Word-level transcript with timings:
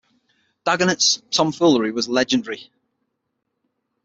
Dagonet's 0.65 1.21
tom-foolery 1.29 1.91
was 1.91 2.09
legendary. 2.09 2.71